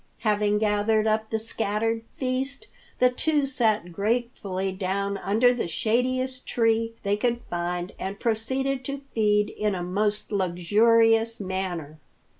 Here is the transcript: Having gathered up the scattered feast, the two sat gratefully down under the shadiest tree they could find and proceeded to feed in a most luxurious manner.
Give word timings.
Having 0.21 0.57
gathered 0.57 1.05
up 1.05 1.29
the 1.29 1.37
scattered 1.37 2.01
feast, 2.17 2.65
the 2.97 3.11
two 3.11 3.45
sat 3.45 3.91
gratefully 3.93 4.71
down 4.71 5.19
under 5.19 5.53
the 5.53 5.67
shadiest 5.67 6.43
tree 6.47 6.95
they 7.03 7.15
could 7.15 7.43
find 7.51 7.91
and 7.99 8.19
proceeded 8.19 8.83
to 8.85 9.01
feed 9.13 9.51
in 9.51 9.75
a 9.75 9.83
most 9.83 10.31
luxurious 10.31 11.39
manner. 11.39 11.99